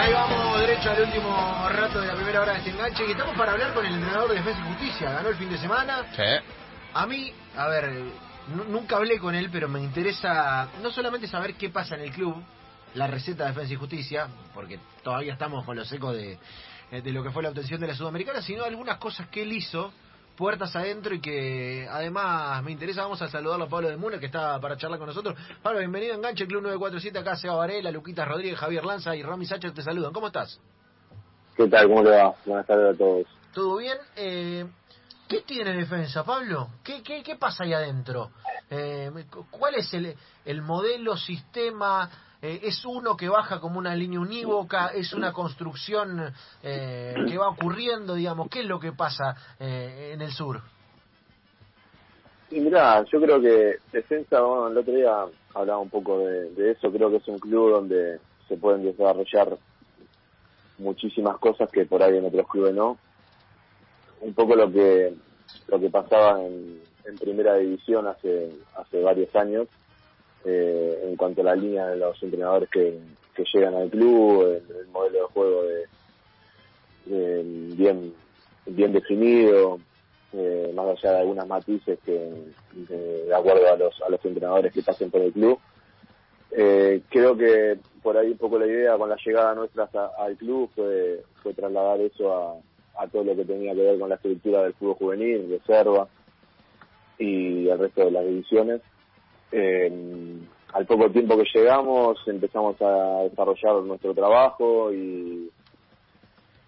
ahí 0.00 0.12
vamos 0.12 0.60
derecho 0.60 0.90
al 0.90 1.02
último 1.02 1.68
rato 1.68 2.00
de 2.00 2.06
la 2.06 2.14
primera 2.14 2.40
hora 2.40 2.52
de 2.52 2.58
este 2.58 2.70
enganche 2.70 3.06
y 3.06 3.10
estamos 3.12 3.36
para 3.36 3.52
hablar 3.52 3.74
con 3.74 3.84
el 3.84 3.94
entrenador 3.94 4.30
de 4.30 4.36
Defensa 4.36 4.60
y 4.60 4.68
Justicia. 4.72 5.10
Ganó 5.10 5.28
el 5.28 5.36
fin 5.36 5.50
de 5.50 5.58
semana. 5.58 6.04
Sí. 6.16 6.22
A 6.94 7.06
mí, 7.06 7.32
a 7.56 7.68
ver, 7.68 7.90
nu- 8.54 8.64
nunca 8.64 8.96
hablé 8.96 9.18
con 9.18 9.34
él, 9.34 9.50
pero 9.52 9.68
me 9.68 9.80
interesa 9.80 10.68
no 10.82 10.90
solamente 10.90 11.26
saber 11.28 11.54
qué 11.54 11.68
pasa 11.70 11.96
en 11.96 12.02
el 12.02 12.12
club, 12.12 12.42
la 12.94 13.06
receta 13.06 13.44
de 13.44 13.50
Defensa 13.50 13.74
y 13.74 13.76
Justicia, 13.76 14.28
porque 14.54 14.78
todavía 15.02 15.32
estamos 15.34 15.64
con 15.64 15.76
los 15.76 15.90
ecos 15.92 16.16
de, 16.16 16.38
de 16.90 17.12
lo 17.12 17.22
que 17.22 17.30
fue 17.30 17.42
la 17.42 17.50
obtención 17.50 17.80
de 17.80 17.86
la 17.88 17.94
Sudamericana, 17.94 18.42
sino 18.42 18.64
algunas 18.64 18.96
cosas 18.98 19.28
que 19.28 19.42
él 19.42 19.52
hizo 19.52 19.92
puertas 20.36 20.74
adentro 20.74 21.14
y 21.14 21.20
que 21.20 21.86
además 21.90 22.62
me 22.62 22.72
interesa. 22.72 23.02
Vamos 23.02 23.20
a 23.22 23.28
saludarlo 23.28 23.64
a 23.66 23.68
Pablo 23.68 23.88
de 23.88 23.96
Muna, 23.96 24.18
que 24.18 24.26
está 24.26 24.58
para 24.60 24.76
charlar 24.76 24.98
con 24.98 25.08
nosotros. 25.08 25.34
Pablo, 25.62 25.78
bienvenido 25.80 26.14
a 26.14 26.16
Enganche, 26.16 26.46
Club 26.46 26.62
947. 26.62 27.18
Acá 27.18 27.36
Seba 27.36 27.54
Varela, 27.56 27.90
Luquita 27.90 28.24
Rodríguez, 28.24 28.58
Javier 28.58 28.84
Lanza 28.84 29.14
y 29.16 29.22
Rami 29.22 29.46
Sacher 29.46 29.72
te 29.72 29.82
saludan. 29.82 30.12
¿Cómo 30.12 30.28
estás? 30.28 30.60
¿Qué 31.56 31.66
tal? 31.68 31.88
¿Cómo 31.88 32.02
le 32.02 32.10
va? 32.10 32.34
Buenas 32.46 32.66
tardes 32.66 32.94
a 32.94 32.98
todos. 32.98 33.26
¿Todo 33.52 33.76
bien? 33.76 33.98
Eh, 34.16 34.66
¿Qué 35.28 35.42
tiene 35.42 35.72
defensa, 35.74 36.24
Pablo? 36.24 36.70
¿Qué, 36.82 37.02
qué, 37.02 37.22
qué 37.22 37.36
pasa 37.36 37.64
ahí 37.64 37.72
adentro? 37.72 38.30
Eh, 38.70 39.10
cu- 39.30 39.46
¿Cuál 39.50 39.74
es 39.74 39.92
el, 39.94 40.16
el 40.44 40.62
modelo, 40.62 41.16
sistema? 41.16 42.08
Eh, 42.42 42.60
¿Es 42.62 42.84
uno 42.86 43.16
que 43.16 43.28
baja 43.28 43.60
como 43.60 43.78
una 43.78 43.94
línea 43.94 44.18
unívoca? 44.18 44.88
¿Es 44.88 45.12
una 45.12 45.32
construcción 45.32 46.32
eh, 46.62 47.14
que 47.28 47.36
va 47.36 47.50
ocurriendo, 47.50 48.14
digamos? 48.14 48.48
¿Qué 48.48 48.60
es 48.60 48.66
lo 48.66 48.80
que 48.80 48.92
pasa 48.92 49.36
eh, 49.58 50.12
en 50.14 50.22
el 50.22 50.30
sur? 50.30 50.62
Y 52.50 52.60
mirá, 52.60 53.04
yo 53.04 53.20
creo 53.20 53.40
que 53.40 53.76
Defensa, 53.92 54.40
bueno, 54.40 54.68
el 54.68 54.78
otro 54.78 54.94
día 54.94 55.24
hablaba 55.54 55.78
un 55.80 55.90
poco 55.90 56.18
de, 56.20 56.70
eso, 56.70 56.90
creo 56.90 57.10
que 57.10 57.16
es 57.16 57.28
un 57.28 57.38
club 57.38 57.72
donde 57.72 58.18
se 58.48 58.56
pueden 58.56 58.84
desarrollar 58.84 59.58
muchísimas 60.78 61.36
cosas 61.38 61.70
que 61.70 61.84
por 61.84 62.02
ahí 62.02 62.16
en 62.16 62.24
otros 62.24 62.48
clubes 62.48 62.74
no. 62.74 62.96
Un 64.22 64.32
poco 64.32 64.56
lo 64.56 64.72
que 64.72 65.14
lo 65.68 65.78
que 65.78 65.90
pasaba 65.90 66.42
en, 66.42 66.80
en 67.04 67.18
primera 67.18 67.54
división 67.56 68.06
hace 68.06 68.50
hace 68.74 69.02
varios 69.02 69.34
años 69.36 69.68
eh, 70.44 71.04
en 71.08 71.16
cuanto 71.16 71.40
a 71.42 71.44
la 71.44 71.54
línea 71.56 71.86
de 71.88 71.96
los 71.96 72.22
entrenadores 72.22 72.68
que, 72.70 72.98
que 73.34 73.44
llegan 73.52 73.74
al 73.74 73.90
club, 73.90 74.42
el, 74.42 74.76
el 74.76 74.86
modelo 74.88 75.18
de 75.18 75.24
juego 75.32 75.62
de, 75.64 75.86
bien 77.76 78.14
bien 78.66 78.92
definido, 78.92 79.78
eh, 80.32 80.70
más 80.74 80.86
allá 80.86 81.12
de 81.12 81.18
algunas 81.20 81.46
matices 81.46 81.98
que 82.04 82.30
de, 82.72 83.34
acuerdo 83.34 83.72
a 83.72 83.76
los 83.76 84.00
a 84.02 84.08
los 84.08 84.24
entrenadores 84.24 84.72
que 84.72 84.82
pasen 84.82 85.10
por 85.10 85.22
el 85.22 85.32
club. 85.32 85.58
Eh, 86.52 87.02
creo 87.08 87.36
que 87.36 87.78
por 88.02 88.16
ahí 88.16 88.30
un 88.32 88.38
poco 88.38 88.58
la 88.58 88.66
idea 88.66 88.96
con 88.98 89.08
la 89.08 89.16
llegada 89.24 89.54
nuestra 89.54 89.84
hasta- 89.84 90.10
al 90.18 90.36
club 90.36 90.68
fue, 90.74 91.22
fue 91.42 91.54
trasladar 91.54 92.00
eso 92.00 92.32
a, 92.34 93.02
a 93.02 93.06
todo 93.08 93.24
lo 93.24 93.36
que 93.36 93.44
tenía 93.44 93.74
que 93.74 93.82
ver 93.82 93.98
con 93.98 94.08
la 94.08 94.16
estructura 94.16 94.62
del 94.62 94.74
fútbol 94.74 94.94
juvenil, 94.94 95.48
reserva 95.50 96.08
y 97.18 97.68
el 97.68 97.78
resto 97.78 98.04
de 98.04 98.10
las 98.10 98.24
divisiones. 98.24 98.80
Eh, 99.52 100.38
al 100.72 100.86
poco 100.86 101.10
tiempo 101.10 101.36
que 101.36 101.44
llegamos 101.52 102.18
empezamos 102.26 102.80
a 102.80 103.22
desarrollar 103.24 103.82
nuestro 103.82 104.14
trabajo 104.14 104.92
y, 104.92 105.50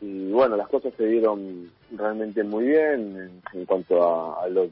y 0.01 0.33
bueno, 0.33 0.57
las 0.57 0.69
cosas 0.69 0.93
se 0.97 1.07
dieron 1.07 1.71
realmente 1.97 2.43
muy 2.43 2.65
bien 2.67 3.17
en, 3.17 3.43
en 3.61 3.67
cuanto 3.67 4.03
a, 4.03 4.43
a 4.43 4.49
lo- 4.49 4.69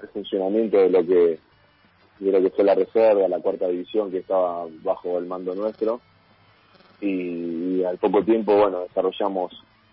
al 0.00 0.08
funcionamiento 0.08 0.78
de 0.78 0.90
lo 0.90 1.06
que 1.06 1.38
de 2.18 2.32
lo 2.32 2.40
que 2.40 2.48
fue 2.50 2.64
la 2.64 2.74
reserva, 2.74 3.28
la 3.28 3.40
cuarta 3.40 3.68
división 3.68 4.10
que 4.10 4.18
estaba 4.18 4.64
bajo 4.82 5.18
el 5.18 5.26
mando 5.26 5.54
nuestro. 5.54 6.00
Y, 7.02 7.76
y 7.80 7.84
al 7.84 7.98
poco 7.98 8.24
tiempo 8.24 8.56
bueno 8.56 8.80
desarrollamos 8.80 9.52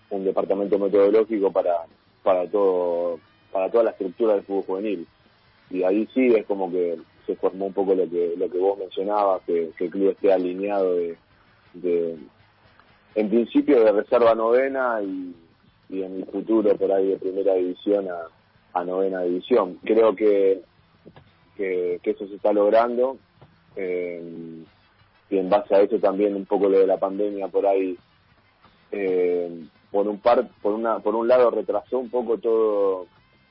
un 0.09 0.23
departamento 0.23 0.79
metodológico 0.79 1.51
para 1.51 1.79
para 2.23 2.47
todo 2.49 3.19
para 3.51 3.69
toda 3.69 3.83
la 3.83 3.89
estructura 3.91 4.35
del 4.35 4.43
fútbol 4.43 4.63
juvenil. 4.63 5.07
Y 5.69 5.83
ahí 5.83 6.07
sí 6.13 6.27
es 6.27 6.45
como 6.45 6.71
que 6.71 6.97
se 7.25 7.35
formó 7.35 7.67
un 7.67 7.73
poco 7.73 7.95
lo 7.95 8.09
que 8.09 8.35
lo 8.37 8.49
que 8.49 8.57
vos 8.57 8.77
mencionabas 8.77 9.41
que, 9.45 9.71
que 9.77 9.85
el 9.85 9.91
club 9.91 10.09
esté 10.09 10.33
alineado 10.33 10.95
de, 10.95 11.17
de 11.73 12.17
en 13.15 13.29
principio 13.29 13.83
de 13.83 13.91
reserva 13.91 14.35
novena 14.35 15.01
y, 15.01 15.35
en 15.89 16.15
el 16.15 16.25
futuro 16.25 16.75
por 16.75 16.91
ahí 16.91 17.09
de 17.09 17.17
primera 17.17 17.53
división 17.53 18.07
a, 18.09 18.79
a 18.79 18.83
novena 18.83 19.21
división. 19.21 19.77
Creo 19.83 20.15
que 20.15 20.61
que, 21.55 21.99
que 22.01 22.11
eso 22.11 22.27
se 22.27 22.35
está 22.35 22.51
logrando 22.51 23.17
eh, 23.75 24.63
y 25.29 25.37
en 25.37 25.49
base 25.49 25.75
a 25.75 25.81
eso 25.81 25.99
también 25.99 26.35
un 26.35 26.45
poco 26.45 26.67
lo 26.67 26.79
de 26.79 26.87
la 26.87 26.97
pandemia 26.97 27.47
por 27.47 27.65
ahí 27.67 27.97
eh, 28.91 29.65
por 29.91 30.07
un 30.07 30.19
par 30.19 30.47
por 30.61 30.73
una 30.73 30.99
por 30.99 31.15
un 31.15 31.27
lado 31.27 31.51
retrasó 31.51 31.99
un 31.99 32.09
poco 32.09 32.37
todo 32.37 33.07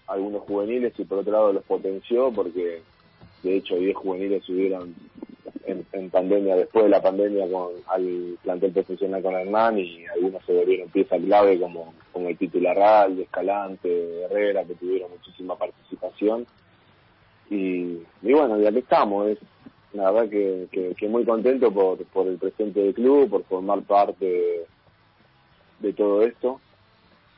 algunos 0.06 0.42
juveniles 0.42 0.92
y 0.98 1.04
por 1.04 1.18
otro 1.18 1.32
lado 1.32 1.52
los 1.52 1.64
potenció 1.64 2.32
porque 2.32 2.82
de 3.42 3.56
hecho 3.56 3.76
10 3.76 3.96
juveniles 3.96 4.44
subieron 4.44 4.94
en, 5.64 5.86
en 5.92 6.10
pandemia 6.10 6.56
después 6.56 6.84
de 6.84 6.90
la 6.90 7.02
pandemia 7.02 7.50
con 7.50 7.70
al 7.88 8.38
plantel 8.42 8.72
profesional 8.72 9.22
con 9.22 9.34
Hernán 9.34 9.78
y 9.78 10.04
algunos 10.06 10.44
se 10.44 10.52
volvieron 10.52 10.88
pieza 10.90 11.16
clave 11.18 11.58
como 11.60 11.94
como 12.12 12.28
el 12.28 12.36
titular 12.36 12.76
Real, 12.76 13.18
Escalante, 13.18 14.22
Herrera 14.22 14.64
que 14.64 14.74
tuvieron 14.74 15.10
muchísima 15.10 15.56
participación 15.56 16.46
y, 17.52 18.02
y 18.22 18.32
bueno, 18.32 18.58
y 18.58 18.66
aquí 18.66 18.78
estamos. 18.78 19.28
Es 19.28 19.38
la 19.92 20.10
verdad 20.10 20.30
que, 20.30 20.68
que, 20.72 20.94
que 20.94 21.08
muy 21.08 21.24
contento 21.24 21.70
por, 21.70 22.02
por 22.06 22.26
el 22.26 22.38
presente 22.38 22.80
del 22.80 22.94
club, 22.94 23.28
por 23.28 23.44
formar 23.44 23.82
parte 23.82 24.24
de, 24.24 24.66
de 25.80 25.92
todo 25.92 26.22
esto 26.22 26.60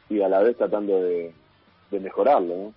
y 0.08 0.20
a 0.20 0.28
la 0.28 0.40
vez 0.40 0.56
tratando 0.56 1.02
de, 1.02 1.32
de 1.90 2.00
mejorarlo. 2.00 2.54
¿no? 2.56 2.74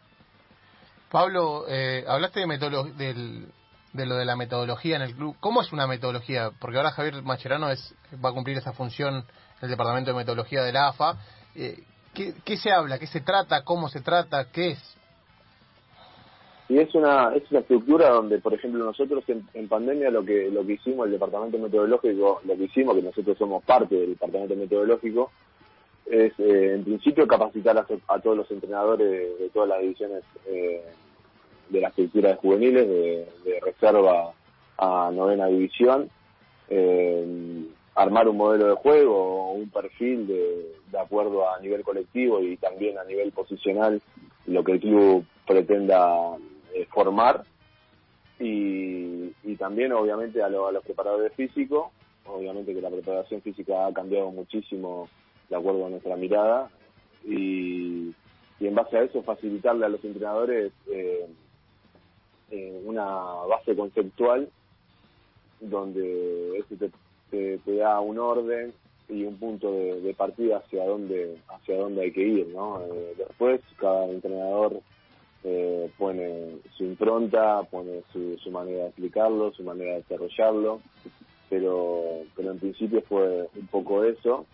Pablo, 1.11 1.65
eh, 1.67 2.03
hablaste 2.07 2.41
de, 2.41 2.93
del, 2.97 3.47
de 3.93 4.05
lo 4.05 4.15
de 4.15 4.25
la 4.25 4.35
metodología 4.35 4.97
en 4.97 5.01
el 5.01 5.15
club. 5.15 5.35
¿Cómo 5.39 5.61
es 5.61 5.71
una 5.71 5.87
metodología? 5.87 6.51
Porque 6.59 6.77
ahora 6.77 6.91
Javier 6.91 7.21
Macherano 7.23 7.69
es, 7.69 7.95
va 8.23 8.29
a 8.29 8.33
cumplir 8.33 8.57
esa 8.57 8.73
función 8.73 9.15
en 9.15 9.23
el 9.61 9.69
departamento 9.69 10.11
de 10.11 10.17
metodología 10.17 10.63
de 10.63 10.73
la 10.73 10.89
AFA. 10.89 11.17
Eh, 11.55 11.83
¿qué, 12.13 12.33
¿Qué 12.43 12.57
se 12.57 12.71
habla? 12.71 12.99
¿Qué 12.99 13.07
se 13.07 13.21
trata? 13.21 13.63
¿Cómo 13.63 13.89
se 13.89 14.01
trata? 14.01 14.51
¿Qué 14.51 14.71
es? 14.71 14.97
Y 16.69 16.79
es 16.79 16.93
una, 16.95 17.33
es 17.33 17.49
una 17.49 17.61
estructura 17.61 18.09
donde, 18.09 18.39
por 18.39 18.53
ejemplo, 18.53 18.83
nosotros 18.83 19.23
en, 19.29 19.47
en 19.53 19.69
pandemia 19.69 20.11
lo 20.11 20.25
que, 20.25 20.49
lo 20.51 20.65
que 20.65 20.73
hicimos, 20.73 21.05
el 21.05 21.13
departamento 21.13 21.57
metodológico, 21.57 22.41
lo 22.43 22.57
que 22.57 22.65
hicimos, 22.65 22.95
que 22.95 23.03
nosotros 23.03 23.37
somos 23.37 23.63
parte 23.63 23.95
del 23.95 24.09
departamento 24.09 24.55
metodológico, 24.55 25.31
es 26.09 26.33
eh, 26.39 26.73
en 26.75 26.83
principio 26.83 27.27
capacitar 27.27 27.77
a, 27.77 27.85
a 28.07 28.19
todos 28.19 28.37
los 28.37 28.51
entrenadores 28.51 29.09
de, 29.09 29.35
de 29.37 29.49
todas 29.49 29.69
las 29.69 29.81
divisiones 29.81 30.23
eh, 30.47 30.81
de 31.69 31.81
la 31.81 31.89
estructura 31.89 32.29
de 32.29 32.35
juveniles, 32.35 32.87
de, 32.87 33.27
de 33.45 33.59
reserva 33.61 34.33
a 34.77 35.11
novena 35.13 35.47
división, 35.47 36.09
eh, 36.69 37.65
armar 37.95 38.27
un 38.29 38.37
modelo 38.37 38.67
de 38.67 38.75
juego, 38.75 39.51
un 39.53 39.69
perfil 39.69 40.27
de, 40.27 40.75
de 40.91 40.99
acuerdo 40.99 41.49
a 41.49 41.59
nivel 41.59 41.83
colectivo 41.83 42.39
y 42.41 42.57
también 42.57 42.97
a 42.97 43.03
nivel 43.03 43.31
posicional, 43.31 44.01
lo 44.45 44.63
que 44.63 44.73
el 44.73 44.79
club 44.79 45.25
pretenda 45.45 46.35
eh, 46.73 46.85
formar. 46.93 47.43
Y, 48.39 49.33
y 49.43 49.55
también 49.57 49.91
obviamente 49.93 50.43
a, 50.43 50.49
lo- 50.49 50.67
a 50.67 50.71
los 50.71 50.83
preparadores 50.83 51.33
físicos, 51.33 51.87
obviamente 52.25 52.73
que 52.73 52.81
la 52.81 52.89
preparación 52.91 53.41
física 53.41 53.87
ha 53.87 53.93
cambiado 53.93 54.29
muchísimo 54.29 55.09
de 55.49 55.55
acuerdo 55.55 55.85
a 55.85 55.89
nuestra 55.89 56.15
mirada 56.15 56.69
y, 57.23 58.13
y 58.59 58.67
en 58.67 58.75
base 58.75 58.97
a 58.97 59.03
eso 59.03 59.21
facilitarle 59.23 59.85
a 59.85 59.89
los 59.89 60.03
entrenadores 60.03 60.71
eh, 60.91 61.27
eh, 62.51 62.81
una 62.85 63.05
base 63.05 63.75
conceptual 63.75 64.49
donde 65.59 66.59
eso 66.59 66.75
te, 67.29 67.59
da 67.75 67.99
un 67.99 68.19
orden 68.19 68.73
y 69.09 69.23
un 69.23 69.37
punto 69.37 69.71
de, 69.71 70.01
de 70.01 70.13
partida 70.13 70.57
hacia 70.57 70.85
dónde 70.85 71.37
hacia 71.49 71.77
dónde 71.77 72.01
hay 72.03 72.11
que 72.11 72.21
ir 72.21 72.47
no 72.47 72.81
Eh, 72.81 73.13
después 73.17 73.61
cada 73.77 74.05
entrenador 74.05 74.81
eh, 75.43 75.89
pone 75.97 76.57
su 76.75 76.83
impronta 76.83 77.63
pone 77.63 78.03
su, 78.11 78.37
su 78.37 78.51
manera 78.51 78.83
de 78.83 78.87
explicarlo 78.89 79.51
su 79.53 79.63
manera 79.63 79.91
de 79.93 79.97
desarrollarlo 79.97 80.81
pero 81.49 82.23
pero 82.35 82.51
en 82.51 82.59
principio 82.59 83.01
fue 83.01 83.47
un 83.55 83.67
poco 83.67 84.03
eso 84.03 84.45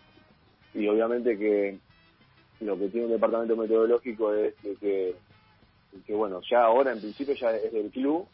y 0.74 0.88
obviamente 0.88 1.38
que 1.38 1.80
lo 2.60 2.78
que 2.78 2.88
tiene 2.88 3.06
un 3.06 3.12
departamento 3.12 3.56
metodológico 3.56 4.34
es 4.34 4.54
de 4.62 4.76
que, 4.76 6.14
bueno 6.14 6.40
ya 6.50 6.64
ahora 6.64 6.92
en 6.92 7.00
principio 7.00 7.34
ya 7.40 7.56
es 7.56 7.72
del 7.72 7.90
club 7.90 8.28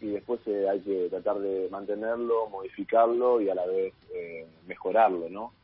y 0.00 0.08
después 0.08 0.40
eh, 0.46 0.68
hay 0.68 0.80
que 0.82 1.08
tratar 1.10 1.38
de 1.40 1.68
mantenerlo, 1.70 2.48
modificarlo 2.50 3.40
y 3.40 3.48
a 3.50 3.54
la 3.54 3.66
vez 3.66 3.94
eh, 4.14 4.46
mejorarlo, 4.66 5.28
¿no? 5.30 5.54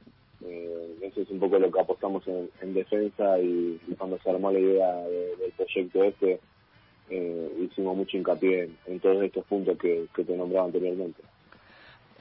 Eh, 0.43 0.99
eso 1.03 1.23
es 1.23 1.31
un 1.31 1.41
poco 1.41 1.59
lo 1.59 1.71
que 1.71 1.81
apostamos 1.81 2.27
en, 2.29 2.51
en 2.63 2.75
defensa 2.75 3.39
y, 3.41 3.81
y 3.87 3.95
cuando 3.97 4.19
se 4.21 4.31
armó 4.31 4.53
la 4.53 4.61
idea 4.61 4.97
de- 5.07 5.37
del 5.37 5.53
proyecto 5.53 6.05
este 6.05 6.41
eh, 7.11 7.53
hicimos 7.61 7.97
mucho 7.97 8.17
hincapié 8.17 8.65
en, 8.65 8.79
en 8.87 9.01
todos 9.01 9.23
estos 9.25 9.45
puntos 9.47 9.79
que, 9.79 10.07
que 10.15 10.25
te 10.25 10.37
nombraba 10.37 10.67
anteriormente. 10.67 11.23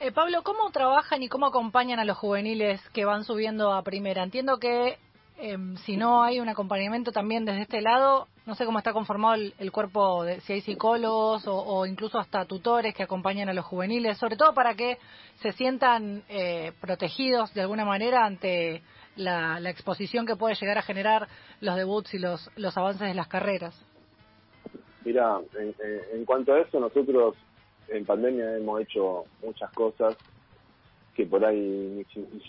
Eh, 0.02 0.14
Pablo, 0.14 0.44
¿cómo 0.44 0.72
trabajan 0.72 1.22
y 1.24 1.28
cómo 1.28 1.46
acompañan 1.48 2.00
a 2.00 2.06
los 2.06 2.18
juveniles 2.18 2.82
que 2.92 3.04
van 3.04 3.26
subiendo 3.26 3.74
a 3.74 3.84
primera? 3.84 4.24
Entiendo 4.24 4.58
que 4.58 4.98
em, 5.38 5.76
si 5.76 5.98
no 5.98 6.24
hay 6.24 6.40
un 6.40 6.48
acompañamiento 6.48 7.12
también 7.12 7.44
desde 7.44 7.64
este 7.64 7.82
lado, 7.82 8.30
no 8.46 8.56
sé 8.56 8.64
cómo 8.64 8.78
está 8.78 8.94
conformado 8.94 9.36
el, 9.36 9.72
cuerpo, 9.74 10.24
de, 10.24 10.40
si 10.42 10.54
hay 10.54 10.62
psicólogos 10.62 11.44
o, 11.48 11.86
incluso 11.86 12.18
hasta 12.18 12.46
tutores 12.46 12.96
que 12.96 13.04
acompañan 13.04 13.50
a 13.50 13.54
los 13.54 13.66
juveniles, 13.66 14.18
sobre 14.18 14.38
todo 14.38 14.54
para 14.54 14.74
que 14.74 15.00
se 15.42 15.52
sientan 15.52 16.24
eh, 16.30 16.72
protegidos 16.80 17.54
de 17.54 17.60
alguna 17.60 17.84
manera 17.84 18.26
ante 18.26 18.82
la, 19.18 19.60
exposición 19.70 20.26
que 20.26 20.38
puede 20.38 20.56
llegar 20.56 20.78
a 20.78 20.82
generar 20.82 21.28
los 21.60 21.76
debuts 21.76 22.14
y 22.14 22.20
los, 22.20 22.50
los 22.56 22.78
avances 22.78 23.06
de 23.06 23.16
las 23.16 23.28
carreras. 23.28 23.76
Mira, 25.04 25.40
en 26.14 26.24
cuanto 26.24 26.54
a 26.54 26.60
eso, 26.60 26.80
nosotros 26.80 27.36
en 27.92 28.06
pandemia 28.06 28.58
hemos 28.58 28.82
hecho 28.82 29.26
muchas 29.44 29.72
cosas 29.72 30.16
que 31.16 31.26
por 31.26 31.44
ahí 31.44 32.06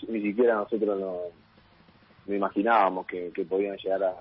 ni, 0.07 0.21
siquiera 0.21 0.55
nosotros 0.55 0.99
no, 0.99 2.33
imaginábamos 2.33 3.05
que, 3.05 3.31
podían 3.49 3.77
llegar 3.77 4.03
a, 4.03 4.15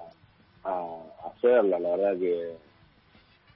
hacerla. 1.26 1.78
La 1.78 1.96
verdad 1.96 2.19
que 2.19 2.56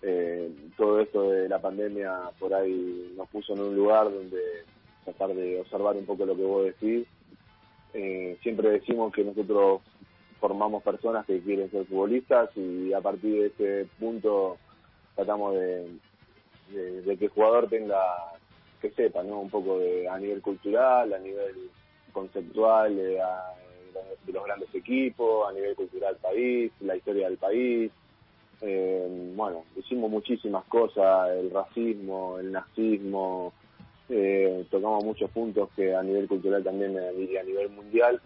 eh, 0.02 0.52
todo 0.76 1.00
esto 1.00 1.30
de 1.30 1.48
la 1.48 1.60
pandemia 1.60 2.30
por 2.38 2.54
ahí 2.54 3.12
nos 3.16 3.28
puso 3.28 3.54
en 3.54 3.60
un 3.60 3.74
lugar 3.76 4.04
donde 4.04 4.40
tratar 5.04 5.34
de 5.34 5.60
observar 5.60 5.96
un 5.96 6.06
poco 6.06 6.24
lo 6.24 6.36
que 6.36 6.44
vos 6.44 6.64
decís. 6.64 7.06
Eh, 7.92 8.38
siempre 8.42 8.70
decimos 8.70 9.12
que 9.12 9.24
nosotros 9.24 9.82
formamos 10.40 10.82
personas 10.82 11.26
que 11.26 11.40
quieren 11.40 11.70
ser 11.70 11.86
futbolistas 11.86 12.50
y 12.56 12.92
a 12.92 13.00
partir 13.00 13.32
de 13.34 13.46
ese 13.46 13.88
punto 13.98 14.58
tratamos 15.14 15.54
de, 15.54 15.88
de, 16.70 17.16
que 17.16 17.26
el 17.26 17.30
jugador 17.30 17.68
tenga, 17.68 18.00
que 18.80 18.90
sepa, 18.90 19.22
¿no? 19.22 19.40
Un 19.40 19.50
poco 19.50 19.78
de, 19.78 20.08
a 20.08 20.18
nivel 20.18 20.40
cultural, 20.40 21.12
a 21.12 21.18
nivel 21.18 21.70
conceptual, 22.12 22.96
de, 22.96 23.20
los 24.32 24.44
grandes 24.44 24.74
equipos, 24.74 25.48
a 25.48 25.52
nivel 25.52 25.74
cultural 25.74 26.16
país, 26.16 26.72
la 26.80 26.96
historia 26.96 27.28
del 27.28 27.38
país. 27.38 27.92
Eh, 28.60 29.32
bueno, 29.36 29.64
hicimos 29.76 30.10
muchísimas 30.10 30.64
cosas, 30.64 31.30
el 31.30 31.50
racismo, 31.50 32.38
el 32.38 32.50
nazismo, 32.50 33.52
eh, 34.08 34.66
tocamos 34.70 35.04
muchos 35.04 35.30
puntos 35.30 35.70
que 35.74 35.94
a 35.94 36.02
nivel 36.02 36.28
cultural 36.28 36.62
también 36.62 36.96
y 37.18 37.36
a 37.36 37.42
nivel 37.42 37.70
mundial. 37.70 38.20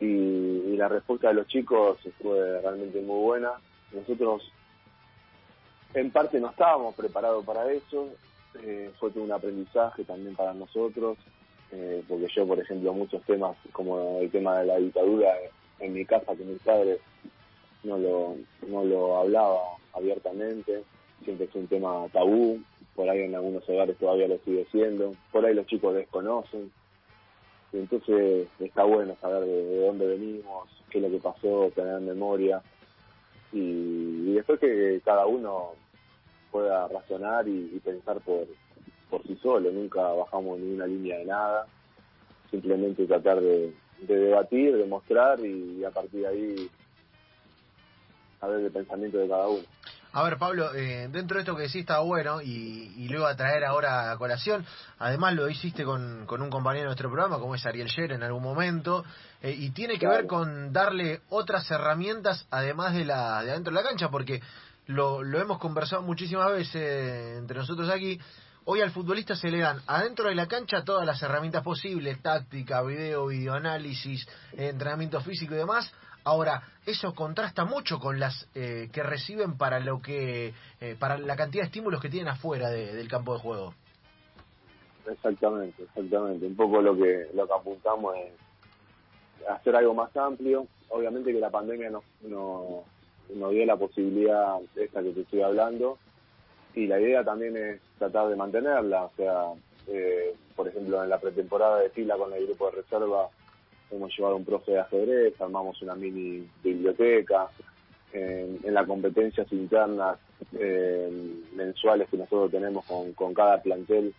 Y, 0.00 0.06
y, 0.06 0.76
la 0.76 0.88
respuesta 0.88 1.28
de 1.28 1.34
los 1.34 1.48
chicos 1.48 1.98
fue 2.22 2.60
realmente 2.60 3.00
muy 3.00 3.20
buena. 3.20 3.50
Nosotros 3.92 4.52
en 5.94 6.10
parte 6.10 6.40
no 6.40 6.50
estábamos 6.50 6.94
preparados 6.94 7.44
para 7.44 7.70
eso, 7.72 8.08
eh, 8.62 8.90
fue 8.98 9.10
todo 9.10 9.24
un 9.24 9.32
aprendizaje 9.32 10.04
también 10.04 10.34
para 10.34 10.52
nosotros, 10.54 11.18
eh, 11.72 12.02
porque 12.08 12.26
yo, 12.34 12.46
por 12.46 12.58
ejemplo, 12.58 12.92
muchos 12.92 13.22
temas 13.22 13.56
como 13.72 14.18
el 14.20 14.30
tema 14.30 14.58
de 14.58 14.66
la 14.66 14.76
dictadura 14.76 15.34
en 15.80 15.92
mi 15.92 16.04
casa, 16.04 16.34
que 16.34 16.44
mis 16.44 16.60
padres 16.62 17.00
no 17.84 17.98
lo, 17.98 18.36
no 18.66 18.84
lo 18.84 19.18
hablaba 19.18 19.60
abiertamente, 19.92 20.82
siempre 21.24 21.46
es 21.46 21.54
un 21.54 21.66
tema 21.66 22.06
tabú, 22.12 22.60
por 22.94 23.08
ahí 23.08 23.22
en 23.22 23.34
algunos 23.34 23.68
hogares 23.68 23.96
todavía 23.98 24.28
lo 24.28 24.38
sigue 24.38 24.66
siendo, 24.70 25.14
por 25.30 25.44
ahí 25.44 25.54
los 25.54 25.66
chicos 25.66 25.94
desconocen, 25.94 26.70
y 27.72 27.76
entonces 27.78 28.48
está 28.58 28.84
bueno 28.84 29.16
saber 29.20 29.44
de 29.44 29.86
dónde 29.86 30.06
venimos, 30.06 30.68
qué 30.90 30.98
es 30.98 31.04
lo 31.04 31.10
que 31.10 31.18
pasó, 31.18 31.70
tener 31.74 32.00
memoria, 32.00 32.62
y, 33.52 34.32
después 34.34 34.60
que 34.60 35.00
cada 35.04 35.26
uno 35.26 35.72
pueda 36.50 36.88
razonar 36.88 37.48
y, 37.48 37.80
pensar 37.84 38.20
por, 38.20 38.46
por 39.10 39.22
sí 39.24 39.36
solo, 39.42 39.70
nunca 39.70 40.02
bajamos 40.02 40.58
ni 40.58 40.74
una 40.74 40.86
línea 40.86 41.18
de 41.18 41.24
nada, 41.24 41.66
simplemente 42.50 43.06
tratar 43.06 43.40
de, 43.40 43.72
debatir, 44.00 44.76
de 44.76 44.86
mostrar 44.86 45.40
y, 45.40 45.84
a 45.84 45.90
partir 45.90 46.20
de 46.20 46.26
ahí 46.26 46.70
saber 48.40 48.60
el 48.60 48.70
pensamiento 48.70 49.18
de 49.18 49.28
cada 49.28 49.48
uno. 49.48 49.64
A 50.18 50.24
ver, 50.24 50.36
Pablo, 50.36 50.74
eh, 50.74 51.06
dentro 51.12 51.36
de 51.36 51.42
esto 51.42 51.54
que 51.54 51.62
decís 51.62 51.82
está 51.82 52.00
bueno 52.00 52.42
y, 52.42 52.92
y 52.96 53.08
luego 53.08 53.28
a 53.28 53.36
traer 53.36 53.64
ahora 53.64 54.10
a 54.10 54.16
colación, 54.16 54.66
además 54.98 55.34
lo 55.34 55.48
hiciste 55.48 55.84
con, 55.84 56.26
con 56.26 56.42
un 56.42 56.50
compañero 56.50 56.86
de 56.86 56.86
nuestro 56.86 57.08
programa, 57.08 57.38
como 57.38 57.54
es 57.54 57.64
Ariel 57.64 57.86
Sher 57.86 58.10
en 58.10 58.24
algún 58.24 58.42
momento, 58.42 59.04
eh, 59.40 59.54
y 59.56 59.70
tiene 59.70 59.96
que 59.96 60.08
ver 60.08 60.26
con 60.26 60.72
darle 60.72 61.20
otras 61.28 61.70
herramientas 61.70 62.48
además 62.50 62.94
de 62.94 63.04
la 63.04 63.44
de 63.44 63.52
adentro 63.52 63.72
de 63.72 63.80
la 63.80 63.88
cancha, 63.88 64.08
porque 64.08 64.42
lo, 64.86 65.22
lo 65.22 65.38
hemos 65.38 65.58
conversado 65.58 66.02
muchísimas 66.02 66.50
veces 66.50 67.38
entre 67.38 67.56
nosotros 67.56 67.88
aquí. 67.88 68.18
Hoy 68.64 68.80
al 68.80 68.90
futbolista 68.90 69.36
se 69.36 69.52
le 69.52 69.60
dan 69.60 69.80
adentro 69.86 70.28
de 70.28 70.34
la 70.34 70.48
cancha 70.48 70.82
todas 70.82 71.06
las 71.06 71.22
herramientas 71.22 71.62
posibles, 71.62 72.20
táctica, 72.20 72.82
video, 72.82 73.28
videoanálisis, 73.28 74.28
entrenamiento 74.52 75.20
físico 75.20 75.54
y 75.54 75.58
demás, 75.58 75.92
Ahora, 76.28 76.62
eso 76.84 77.14
contrasta 77.14 77.64
mucho 77.64 77.98
con 77.98 78.20
las 78.20 78.50
eh, 78.54 78.90
que 78.92 79.02
reciben 79.02 79.56
para 79.56 79.80
lo 79.80 80.02
que 80.02 80.52
eh, 80.78 80.94
para 80.98 81.16
la 81.16 81.36
cantidad 81.36 81.62
de 81.62 81.68
estímulos 81.68 82.02
que 82.02 82.10
tienen 82.10 82.28
afuera 82.28 82.68
del 82.68 83.08
campo 83.08 83.32
de 83.32 83.40
juego. 83.40 83.72
Exactamente, 85.10 85.84
exactamente. 85.84 86.44
Un 86.44 86.54
poco 86.54 86.82
lo 86.82 86.94
que 86.94 87.28
lo 87.32 87.46
que 87.46 87.52
apuntamos 87.54 88.14
es 88.18 88.32
hacer 89.48 89.74
algo 89.74 89.94
más 89.94 90.14
amplio. 90.18 90.66
Obviamente 90.90 91.32
que 91.32 91.40
la 91.40 91.48
pandemia 91.48 91.88
nos, 91.88 92.04
no, 92.20 92.84
nos 93.34 93.50
dio 93.52 93.64
la 93.64 93.76
posibilidad 93.76 94.58
de 94.74 94.84
esta 94.84 95.02
que 95.02 95.12
te 95.12 95.22
estoy 95.22 95.40
hablando 95.40 95.96
y 96.74 96.86
la 96.88 97.00
idea 97.00 97.24
también 97.24 97.56
es 97.56 97.80
tratar 97.98 98.28
de 98.28 98.36
mantenerla. 98.36 99.04
O 99.04 99.12
sea, 99.16 99.44
eh, 99.86 100.34
por 100.54 100.68
ejemplo, 100.68 101.02
en 101.02 101.08
la 101.08 101.18
pretemporada 101.18 101.78
de 101.78 101.88
fila 101.88 102.18
con 102.18 102.34
el 102.34 102.44
grupo 102.44 102.66
de 102.66 102.82
reserva 102.82 103.30
hemos 103.90 104.16
llevado 104.16 104.36
un 104.36 104.44
profe 104.44 104.72
de 104.72 104.80
ajedrez, 104.80 105.40
armamos 105.40 105.80
una 105.82 105.94
mini 105.94 106.46
biblioteca, 106.62 107.48
en, 108.12 108.74
las 108.74 108.86
competencias 108.86 109.50
internas 109.52 110.18
eh, 110.58 111.10
mensuales 111.54 112.08
que 112.08 112.16
nosotros 112.16 112.50
tenemos 112.50 112.84
con, 112.86 113.34
cada 113.34 113.60
plantel, 113.60 114.14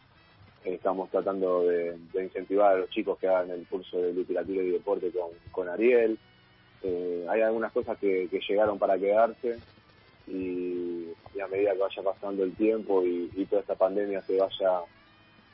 estamos 0.64 1.10
tratando 1.10 1.64
de, 1.64 1.98
incentivar 2.22 2.74
a 2.74 2.78
los 2.80 2.90
chicos 2.90 3.18
que 3.20 3.28
hagan 3.28 3.50
el 3.52 3.66
curso 3.68 3.98
de 3.98 4.14
literatura 4.14 4.62
y 4.64 4.72
deporte 4.72 5.12
con, 5.52 5.70
Ariel. 5.70 6.18
Eh, 6.84 7.26
hay 7.30 7.42
algunas 7.42 7.72
cosas 7.72 7.98
que, 7.98 8.30
llegaron 8.48 8.78
para 8.78 8.98
quedarse 8.98 9.58
y, 10.28 11.08
a 11.42 11.48
medida 11.48 11.74
que 11.74 11.80
vaya 11.80 12.04
pasando 12.04 12.44
el 12.44 12.54
tiempo 12.56 13.04
y, 13.04 13.46
toda 13.50 13.62
esta 13.62 13.76
pandemia 13.76 14.22
se 14.22 14.38
vaya 14.38 14.82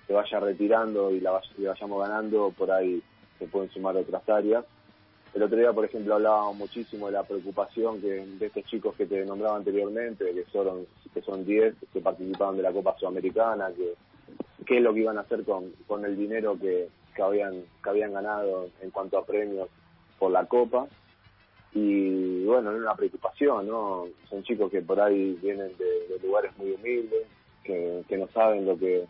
se 0.08 0.14
vaya 0.14 0.40
retirando 0.40 1.10
y 1.10 1.20
la, 1.20 1.42
y 1.58 1.64
vayamos 1.64 2.08
ganando, 2.08 2.54
por 2.56 2.70
ahí 2.70 3.02
se 3.39 3.48
pueden 3.48 3.70
sumar 3.72 3.98
otras 3.98 4.27
áreas. 4.30 4.65
El 5.34 5.44
otro 5.44 5.58
día, 5.58 5.74
por 5.74 5.84
ejemplo, 5.84 6.15
hablábamos 6.15 6.56
muchísimo 6.56 7.08
de 7.08 7.12
la 7.12 7.24
preocupación 7.24 8.00
que 8.00 8.25
de 8.25 8.46
estos 8.46 8.63
chicos 8.65 8.96
que 8.96 9.06
te 9.06 9.25
nombraba 9.25 9.58
anteriormente, 9.58 10.34
que 10.34 10.46
son 10.46 10.86
que 11.13 11.22
son 11.22 11.46
10 11.46 11.75
que 11.92 12.00
participaban 12.00 12.58
de 12.58 12.63
la 12.63 12.72
Copa 12.72 12.96
Sudamericana, 12.98 13.70
que 13.75 13.96
qué 14.65 14.77
es 14.77 14.84
lo 14.84 14.94
que 14.94 15.01
iban 15.01 15.18
a 15.18 15.22
hacer 15.22 15.44
con, 15.44 15.72
con 15.88 16.06
el 16.06 16.15
dinero 16.15 16.58
que, 16.60 16.89
que 17.13 17.22
habían 17.22 17.63
que 17.84 17.89
habían 17.89 18.13
ganado 18.13 18.70
en 18.82 18.92
cuanto 18.92 19.18
a 19.18 19.25
premios 19.25 19.70
por 20.18 20.32
la 20.32 20.46
Copa. 20.46 20.88
Y 21.74 22.46
bueno, 22.46 22.72
es 22.72 22.77
una 22.77 22.96
preocupación, 22.96 23.68
¿no? 23.68 24.06
Son 24.30 24.42
chicos 24.44 24.72
que 24.72 24.82
por 24.82 25.01
ahí 25.01 25.38
vienen 25.42 25.75
de, 25.77 26.18
lugares 26.25 26.56
muy 26.58 26.72
humildes, 26.72 27.27
que, 27.62 28.04
que 28.08 28.18
no 28.18 28.30
saben 28.30 28.65
lo 28.65 28.77
que 28.77 29.06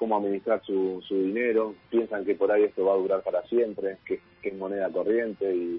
cómo 0.00 0.16
administrar 0.16 0.62
su, 0.64 1.04
su 1.06 1.14
dinero, 1.14 1.74
piensan 1.90 2.24
que 2.24 2.34
por 2.34 2.50
ahí 2.50 2.64
esto 2.64 2.86
va 2.86 2.94
a 2.94 2.96
durar 2.96 3.22
para 3.22 3.42
siempre, 3.42 3.98
que, 4.06 4.22
es 4.42 4.54
moneda 4.54 4.88
corriente 4.88 5.54
y, 5.54 5.78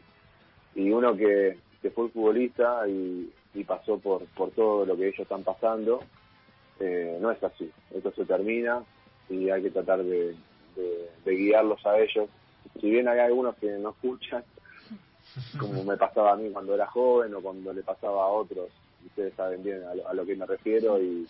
y 0.75 0.91
uno 0.91 1.17
que, 1.17 1.57
que 1.81 1.89
fue 1.89 2.09
futbolista 2.09 2.87
y, 2.87 3.33
pasó 3.65 3.97
por, 3.97 4.25
por 4.27 4.51
todo 4.51 4.85
lo 4.85 4.95
que 4.95 5.07
ellos 5.07 5.21
están 5.21 5.43
pasando, 5.43 6.01
eh, 6.79 7.17
no 7.19 7.31
es 7.31 7.43
así. 7.43 7.69
Esto 7.93 8.11
se 8.11 8.25
termina 8.25 8.83
y 9.27 9.49
hay 9.49 9.63
que 9.63 9.71
tratar 9.71 10.03
de, 10.03 10.35
de, 11.25 11.35
guiarlos 11.35 11.83
a 11.85 11.99
ellos. 11.99 12.29
Si 12.79 12.91
bien 12.91 13.07
hay 13.07 13.19
algunos 13.19 13.55
que 13.55 13.71
no 13.71 13.89
escuchan, 13.89 14.43
como 15.59 15.83
me 15.83 15.97
pasaba 15.97 16.33
a 16.33 16.35
mí 16.35 16.49
cuando 16.51 16.75
era 16.75 16.85
joven 16.85 17.33
o 17.33 17.41
cuando 17.41 17.73
le 17.73 17.81
pasaba 17.81 18.23
a 18.23 18.27
otros, 18.27 18.69
ustedes 19.05 19.33
saben 19.33 19.63
bien 19.63 19.81
a 19.83 20.13
lo 20.13 20.25
que 20.25 20.35
me 20.35 20.45
refiero 20.45 21.01
y, 21.01 21.27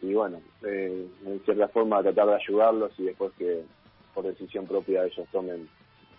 y 0.00 0.12
bueno, 0.12 0.40
eh, 0.62 1.06
en 1.24 1.40
cierta 1.44 1.68
forma 1.68 2.02
tratar 2.02 2.26
de 2.26 2.34
ayudarlos 2.34 2.92
y 2.98 3.04
después 3.04 3.32
que 3.38 3.62
por 4.14 4.24
decisión 4.24 4.66
propia 4.66 5.04
ellos 5.04 5.26
tomen 5.32 5.68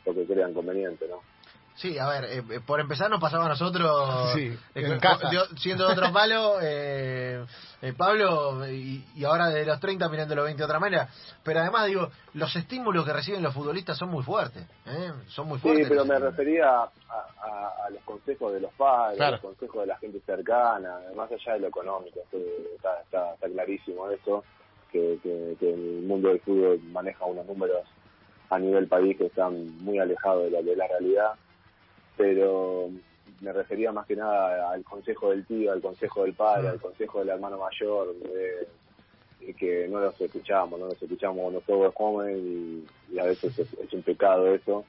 lo 0.06 0.14
que 0.14 0.26
crean 0.26 0.54
conveniente, 0.54 1.08
¿no? 1.08 1.22
Sí, 1.76 2.00
a 2.00 2.08
ver, 2.08 2.24
eh, 2.26 2.44
eh, 2.52 2.60
por 2.66 2.80
empezar 2.80 3.10
nos 3.10 3.20
pasaba 3.20 3.46
a 3.46 3.50
nosotros, 3.50 4.32
sí, 4.34 4.58
en 4.76 4.98
casa. 4.98 5.30
siendo 5.58 5.90
otro 5.90 6.12
palo, 6.14 6.58
eh, 6.62 7.44
Pablo, 7.98 8.66
y, 8.66 9.04
ahora 9.26 9.50
de 9.50 9.66
los 9.66 9.80
30 9.82 10.08
mirando 10.08 10.36
los 10.36 10.46
20 10.46 10.58
de 10.58 10.66
otra 10.66 10.80
manera, 10.80 11.10
pero 11.44 11.60
además 11.60 11.88
digo, 11.88 12.10
los 12.34 12.56
estímulos 12.56 13.06
que 13.06 13.12
reciben 13.12 13.44
los 13.44 13.54
futbolistas 13.54 13.98
son 13.98 14.10
muy 14.10 14.24
fuertes, 14.24 14.66
son 15.28 15.50
muy 15.50 15.60
fuertes. 15.60 15.86
Sí, 15.86 15.90
pero 15.90 16.06
me 16.06 16.18
refería 16.18 16.84
a, 16.84 17.90
los 17.92 18.02
consejos 18.04 18.54
de 18.54 18.62
los 18.62 18.72
padres, 18.74 19.20
a 19.20 19.32
los 19.32 19.42
consejos 19.42 19.82
de 19.82 19.88
la 19.88 19.98
gente 19.98 20.22
cercana, 20.26 20.98
más 21.14 21.30
allá 21.30 21.54
de 21.54 21.60
lo 21.60 21.68
económico, 21.68 22.22
está, 22.22 23.02
está, 23.02 23.34
está 23.34 23.48
clarísimo 23.50 24.10
eso, 24.10 24.46
que, 24.94 25.20
que, 25.22 25.58
que 25.60 25.74
el 25.74 26.04
mundo 26.04 26.30
del 26.30 26.40
fútbol 26.40 26.80
maneja 26.84 27.26
unos 27.26 27.46
números 27.46 27.84
a 28.50 28.60
nivel 28.60 28.88
país 28.88 29.18
que 29.18 29.26
están 29.26 29.78
muy 29.84 30.00
alejados 30.00 30.46
de 30.46 30.52
la, 30.52 30.62
de 30.62 30.76
la 30.76 30.88
realidad, 30.88 31.34
pero 32.18 32.90
me 33.42 33.54
refería 33.54 33.92
más 33.92 34.06
que 34.06 34.16
nada 34.16 34.72
al 34.72 34.84
consejo 34.84 35.32
del 35.32 35.46
tío, 35.46 35.72
al 35.72 35.82
consejo 35.82 36.24
del 36.24 36.34
padre, 36.34 36.70
al 36.70 36.82
consejo 36.82 37.20
del 37.20 37.30
hermano 37.30 37.58
mayor, 37.58 38.16
de, 38.16 38.68
y 39.42 39.54
que 39.54 39.88
no 39.88 40.00
los 40.00 40.20
escuchamos, 40.20 40.80
no 40.80 40.88
los 40.88 41.02
escuchamos 41.02 41.42
cuando 41.42 41.62
todos 41.62 41.94
comen 41.94 42.38
y, 42.38 43.14
y 43.14 43.20
a 43.20 43.26
veces 43.26 43.58
es, 43.60 43.74
es 43.74 43.94
un 43.94 44.02
pecado 44.02 44.54
eso 44.54 44.86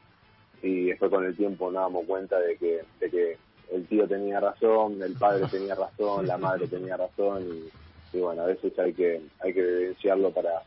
y 0.63 0.87
después 0.87 1.11
con 1.11 1.25
el 1.25 1.37
tiempo 1.37 1.71
nos 1.71 1.83
damos 1.83 2.07
cuenta 2.07 2.39
de 2.39 2.57
que, 2.57 2.83
de 3.01 3.11
que 3.11 3.39
el 3.73 3.87
tío 3.87 4.07
tenía 4.07 4.41
razón, 4.41 5.03
el 5.03 5.15
padre 5.15 5.47
tenía 5.51 5.75
razón, 5.75 6.27
la 6.27 6.39
madre 6.39 6.67
tenía 6.69 6.97
razón 6.97 7.43
y, 7.43 8.17
y 8.17 8.21
bueno, 8.21 8.43
a 8.43 8.47
veces 8.47 8.79
hay 8.79 8.93
que 8.93 9.21
hay 9.41 9.53
que 9.53 9.61
evidenciarlo 9.61 10.31
para 10.31 10.63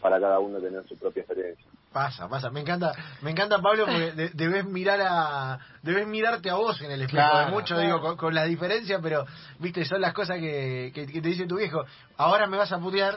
para 0.00 0.18
cada 0.18 0.38
uno 0.38 0.58
tener 0.58 0.86
su 0.88 0.96
propia 0.96 1.20
experiencia. 1.22 1.69
Pasa, 1.92 2.28
pasa. 2.28 2.50
Me 2.50 2.60
encanta, 2.60 2.92
me 3.20 3.32
encanta 3.32 3.58
Pablo 3.60 3.84
porque 3.86 4.12
de- 4.12 4.30
debes 4.34 4.64
mirar 4.64 5.00
a, 5.02 5.58
debes 5.82 6.06
mirarte 6.06 6.48
a 6.48 6.54
vos 6.54 6.80
en 6.82 6.92
el 6.92 7.02
espejo 7.02 7.28
Claro, 7.28 7.46
de 7.46 7.52
mucho, 7.52 7.74
claro. 7.74 7.82
digo, 7.82 8.00
con, 8.00 8.16
con 8.16 8.34
la 8.34 8.44
diferencia, 8.44 9.00
pero 9.02 9.26
viste, 9.58 9.84
son 9.84 10.00
las 10.00 10.12
cosas 10.12 10.38
que, 10.38 10.92
que, 10.94 11.06
que 11.06 11.20
te 11.20 11.28
dice 11.28 11.46
tu 11.46 11.56
viejo. 11.56 11.84
Ahora 12.16 12.46
me 12.46 12.56
vas 12.56 12.70
a 12.70 12.78
putear, 12.78 13.16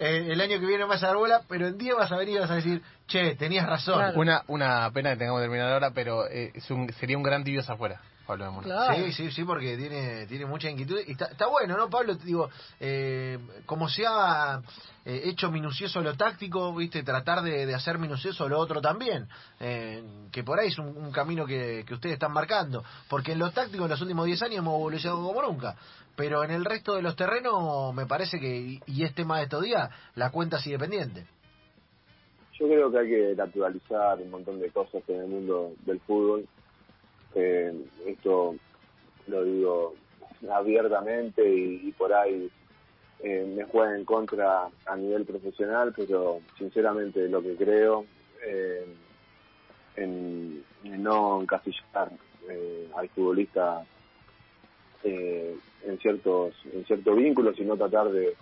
eh, 0.00 0.26
el 0.30 0.40
año 0.40 0.58
que 0.58 0.66
viene 0.66 0.84
me 0.84 0.90
vas 0.90 1.04
a 1.04 1.08
dar 1.08 1.16
bola, 1.16 1.42
pero 1.48 1.68
en 1.68 1.78
día 1.78 1.94
vas 1.94 2.10
a 2.10 2.16
venir 2.16 2.34
y 2.36 2.40
vas 2.40 2.50
a 2.50 2.56
decir, 2.56 2.82
che, 3.06 3.36
tenías 3.36 3.64
razón. 3.66 3.94
Claro. 3.98 4.18
Una, 4.18 4.42
una 4.48 4.90
pena 4.92 5.10
que 5.10 5.16
tengamos 5.18 5.38
que 5.40 5.44
terminar 5.44 5.72
ahora, 5.72 5.92
pero 5.92 6.26
eh, 6.28 6.50
es 6.54 6.68
un, 6.72 6.92
sería 6.94 7.16
un 7.16 7.22
gran 7.22 7.44
Dios 7.44 7.70
afuera, 7.70 8.00
Pablo 8.30 8.44
de 8.44 8.50
Muro. 8.50 8.64
Claro. 8.64 8.94
Sí, 8.94 9.12
sí, 9.12 9.30
sí, 9.32 9.44
porque 9.44 9.76
tiene 9.76 10.26
tiene 10.26 10.46
mucha 10.46 10.70
inquietud. 10.70 11.00
Y 11.04 11.12
está, 11.12 11.26
está 11.26 11.48
bueno, 11.48 11.76
¿no, 11.76 11.90
Pablo? 11.90 12.16
Te 12.16 12.24
digo, 12.24 12.48
eh, 12.78 13.38
como 13.66 13.88
se 13.88 14.04
ha 14.06 14.60
eh, 15.04 15.22
hecho 15.24 15.50
minucioso 15.50 16.00
lo 16.00 16.16
táctico, 16.16 16.72
¿viste? 16.74 17.02
Tratar 17.02 17.42
de, 17.42 17.66
de 17.66 17.74
hacer 17.74 17.98
minucioso 17.98 18.48
lo 18.48 18.60
otro 18.60 18.80
también. 18.80 19.26
Eh, 19.58 20.02
que 20.30 20.44
por 20.44 20.60
ahí 20.60 20.68
es 20.68 20.78
un, 20.78 20.96
un 20.96 21.10
camino 21.10 21.44
que, 21.44 21.84
que 21.84 21.94
ustedes 21.94 22.14
están 22.14 22.32
marcando. 22.32 22.84
Porque 23.08 23.32
en 23.32 23.40
lo 23.40 23.50
táctico 23.50 23.84
en 23.84 23.90
los 23.90 24.00
últimos 24.00 24.26
10 24.26 24.42
años 24.42 24.58
hemos 24.58 24.74
evolucionado 24.74 25.24
como 25.24 25.42
nunca. 25.42 25.74
Pero 26.14 26.44
en 26.44 26.52
el 26.52 26.64
resto 26.64 26.94
de 26.94 27.02
los 27.02 27.16
terrenos, 27.16 27.92
me 27.94 28.06
parece 28.06 28.38
que, 28.38 28.56
y, 28.56 28.80
y 28.86 29.02
es 29.02 29.12
tema 29.12 29.38
de 29.38 29.44
estos 29.44 29.64
días, 29.64 29.90
la 30.14 30.30
cuenta 30.30 30.60
sigue 30.60 30.78
pendiente. 30.78 31.26
Yo 32.60 32.68
creo 32.68 32.92
que 32.92 32.98
hay 32.98 33.08
que 33.08 33.34
naturalizar 33.36 34.20
un 34.20 34.30
montón 34.30 34.60
de 34.60 34.70
cosas 34.70 35.02
en 35.08 35.16
el 35.16 35.26
mundo 35.26 35.72
del 35.84 35.98
fútbol. 36.00 36.46
Eh, 37.34 37.72
esto 38.06 38.56
lo 39.26 39.44
digo 39.44 39.94
abiertamente 40.50 41.48
y, 41.48 41.92
por 41.92 42.12
ahí 42.12 42.50
eh, 43.22 43.52
me 43.56 43.64
juega 43.64 43.96
en 43.96 44.04
contra 44.04 44.68
a 44.86 44.96
nivel 44.96 45.24
profesional, 45.24 45.92
pero 45.94 46.40
sinceramente 46.58 47.28
lo 47.28 47.42
que 47.42 47.54
creo 47.56 48.06
eh, 48.44 48.86
en, 49.96 50.64
no 50.84 51.42
encasillar 51.42 52.10
eh, 52.48 52.90
al 52.96 53.08
futbolista 53.10 53.84
eh, 55.04 55.56
en 55.86 55.98
ciertos 55.98 56.54
en 56.72 56.84
ciertos 56.84 57.16
vínculos, 57.16 57.56
sino 57.56 57.76
tratar 57.76 58.10
de, 58.10 58.34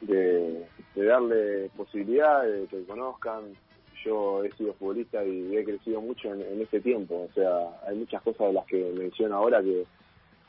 de, 0.00 0.66
de 0.94 1.04
darle 1.04 1.70
posibilidades, 1.76 2.62
de 2.70 2.78
que 2.78 2.84
conozcan. 2.86 3.54
Yo 4.04 4.42
he 4.44 4.50
sido 4.52 4.72
futbolista 4.74 5.24
y 5.24 5.56
he 5.56 5.64
crecido 5.64 6.00
mucho 6.00 6.32
en, 6.32 6.40
en 6.42 6.60
este 6.62 6.80
tiempo, 6.80 7.28
o 7.30 7.34
sea, 7.34 7.68
hay 7.86 7.96
muchas 7.96 8.22
cosas 8.22 8.48
de 8.48 8.52
las 8.54 8.66
que 8.66 8.92
menciono 8.96 9.36
ahora 9.36 9.62
que, 9.62 9.84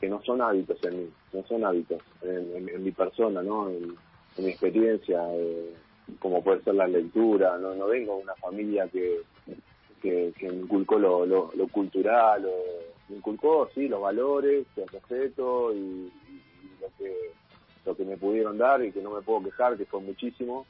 que 0.00 0.08
no 0.08 0.22
son 0.22 0.40
hábitos 0.40 0.82
en 0.84 0.98
mí, 0.98 1.10
no 1.32 1.44
son 1.46 1.64
hábitos 1.64 2.00
en, 2.22 2.68
en- 2.68 2.82
mi 2.84 2.90
persona, 2.92 3.42
¿no? 3.42 3.68
En, 3.68 3.94
mi 4.38 4.48
experiencia, 4.48 5.22
eh, 5.34 5.74
como 6.18 6.42
puede 6.42 6.62
ser 6.62 6.74
la 6.74 6.86
lectura, 6.88 7.58
no, 7.58 7.74
no 7.74 7.86
vengo 7.86 8.16
de 8.16 8.22
una 8.22 8.34
familia 8.36 8.88
que, 8.88 9.20
que, 10.00 10.32
me 10.40 10.54
inculcó 10.54 10.98
lo, 10.98 11.26
lo, 11.26 11.52
cultural, 11.68 12.46
o, 12.46 12.52
me 13.10 13.16
inculcó, 13.18 13.68
sí, 13.74 13.88
los 13.88 14.00
valores, 14.00 14.66
el 14.76 14.88
respeto 14.88 15.72
y- 15.74 15.78
y 15.78 16.80
lo 16.80 16.88
que 16.96 17.14
lo 17.84 17.96
que 17.96 18.04
me 18.04 18.16
pudieron 18.16 18.56
dar 18.58 18.82
y 18.84 18.92
que 18.92 19.02
no 19.02 19.10
me 19.10 19.22
puedo 19.22 19.42
quejar, 19.42 19.76
que 19.76 19.84
fue 19.86 20.00
muchísimo, 20.00 20.66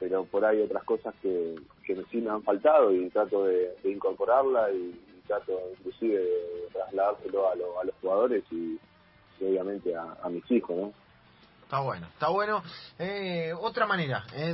pero 0.00 0.24
por 0.24 0.44
ahí 0.44 0.60
otras 0.60 0.84
cosas 0.84 1.14
que, 1.22 1.54
que 1.84 1.96
sí 2.10 2.18
me 2.18 2.30
han 2.30 2.42
faltado 2.42 2.92
y 2.92 3.08
trato 3.10 3.44
de, 3.44 3.74
de 3.82 3.90
incorporarla 3.90 4.70
y, 4.72 5.00
trato 5.26 5.58
inclusive 5.78 6.18
de 6.18 6.68
trasladárselo 6.70 7.50
a, 7.50 7.54
lo- 7.54 7.80
a 7.80 7.84
los 7.84 7.94
jugadores 8.02 8.44
y, 8.50 8.78
obviamente 9.40 9.96
a, 9.96 10.16
a 10.22 10.28
mis 10.28 10.48
hijos, 10.50 10.76
¿no? 10.76 10.92
Está 11.62 11.80
bueno, 11.80 12.06
está 12.08 12.28
bueno. 12.28 12.62
Eh, 12.98 13.52
otra 13.58 13.86
manera 13.86 14.24
eh, 14.34 14.52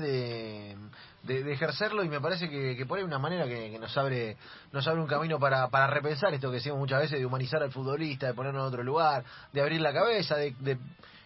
de, 1.25 1.43
de, 1.43 1.53
ejercerlo 1.53 2.05
y 2.05 2.09
me 2.09 2.21
parece 2.21 2.49
que, 2.49 2.77
que 2.77 2.87
por 2.87 2.99
ahí 2.99 3.05
una 3.05 3.19
manera 3.19 3.47
que, 3.47 3.73
que 3.73 3.79
nos 3.81 3.97
abre 3.99 4.37
nos 4.73 4.87
abre 4.87 5.01
un 5.01 5.09
camino 5.09 5.41
para, 5.41 5.69
para 5.71 5.89
repensar 5.89 6.33
esto 6.35 6.51
que 6.51 6.59
decimos 6.59 6.79
muchas 6.79 7.01
veces, 7.01 7.19
de 7.19 7.27
humanizar 7.27 7.63
al 7.65 7.73
futbolista, 7.73 8.29
de 8.29 8.35
ponerlo 8.35 8.61
en 8.61 8.67
otro 8.67 8.85
lugar, 8.85 9.25
de 9.53 9.61
abrir 9.61 9.81
la 9.81 9.93
cabeza, 9.93 10.37
de, 10.37 10.55
de 10.61 10.79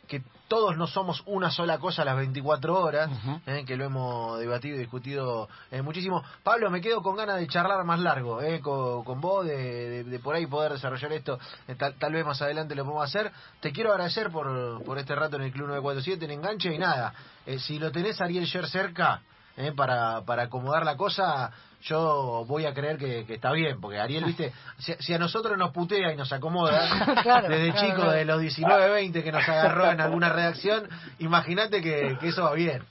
que 0.09 0.23
todos 0.49 0.77
no 0.77 0.87
somos 0.87 1.23
una 1.27 1.51
sola 1.51 1.79
cosa 1.79 2.03
a 2.03 2.05
las 2.05 2.17
24 2.17 2.79
horas, 2.79 3.11
eh, 3.47 3.65
que 3.67 3.77
lo 3.77 3.85
hemos 3.85 4.39
debatido 4.39 4.77
y 4.77 4.81
discutido 4.81 5.49
eh, 5.71 5.83
muchísimo. 5.83 6.23
Pablo, 6.43 6.71
me 6.71 6.81
quedo 6.81 7.03
con 7.03 7.17
ganas 7.17 7.39
de 7.39 7.47
charlar 7.49 7.83
más 7.85 7.99
largo 8.01 8.41
eh, 8.43 8.61
con, 8.61 9.05
con 9.05 9.21
vos, 9.21 9.47
de, 9.47 9.57
de- 9.57 10.05
de 10.05 10.19
por 10.19 10.35
ahí 10.35 10.47
poder 10.47 10.73
desarrollar 10.73 11.13
esto. 11.13 11.39
eh, 11.67 11.75
tal, 11.75 11.95
tal 11.95 12.13
vez 12.13 12.25
más 12.27 12.41
adelante 12.43 12.75
lo 12.75 12.85
podemos 12.85 13.05
hacer. 13.05 13.33
Te 13.61 13.73
quiero 13.73 13.91
agradecer 13.93 14.31
por, 14.31 14.83
por 14.85 14.99
este 14.99 15.15
rato 15.15 15.37
en 15.37 15.43
el 15.43 15.53
Club 15.53 15.69
947, 15.69 16.25
en 16.27 16.31
Enganche, 16.33 16.75
y 16.75 16.79
nada, 16.79 17.15
eh, 17.47 17.59
si 17.59 17.79
lo 17.79 17.91
tenés 17.91 18.21
Ariel 18.21 18.45
Sher 18.45 18.67
cerca, 18.69 19.23
eh, 19.57 19.73
para, 19.77 20.23
para 20.23 20.45
acomodar 20.45 20.85
la 20.85 20.97
cosa, 20.97 21.53
yo 21.83 22.45
voy 22.47 22.65
a 22.67 22.75
creer 22.75 22.97
que, 22.97 23.25
que 23.27 23.35
está 23.35 23.53
bien, 23.53 23.81
porque 23.81 23.99
Ariel, 23.99 24.25
viste, 24.27 24.53
si, 24.79 24.93
si 24.95 25.15
a 25.15 25.19
nosotros 25.19 25.57
nos 25.59 25.71
putea 25.73 26.13
y 26.13 26.17
nos 26.17 26.33
acomoda, 26.33 26.89
Claro, 27.23 27.49
desde 27.49 27.71
claro, 27.73 27.87
chico, 27.87 27.97
claro. 28.03 28.13
de 28.13 28.25
los 28.25 28.41
19, 28.41 28.91
20 28.91 29.23
que 29.23 29.33
nos 29.33 29.49
agarró 29.49 29.91
en 29.91 30.01
alguna 30.01 30.31
redacción, 30.33 30.89
imagínate 31.19 31.81
que, 31.83 32.17
que 32.21 32.29
eso 32.29 32.43
va 32.45 32.55
bien. 32.55 32.83